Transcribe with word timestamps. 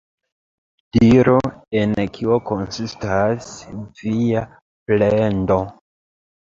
Diru, 0.97 1.35
en 1.83 1.93
kio 2.17 2.39
konsistas 2.49 3.53
via 4.03 4.45
plendo? 4.93 5.65